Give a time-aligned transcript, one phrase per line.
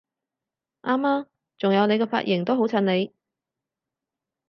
[0.81, 1.27] 啱吖！
[1.59, 3.13] 仲有你個髮型都好襯你！